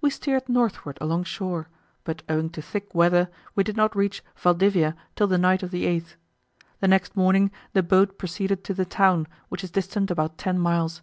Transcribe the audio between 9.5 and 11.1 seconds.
which is distant about ten miles.